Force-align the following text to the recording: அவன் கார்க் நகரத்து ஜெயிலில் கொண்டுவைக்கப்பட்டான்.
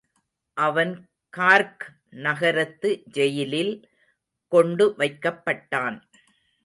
அவன் 0.57 0.93
கார்க் 1.29 1.83
நகரத்து 2.09 2.89
ஜெயிலில் 3.05 3.73
கொண்டுவைக்கப்பட்டான். 4.51 6.01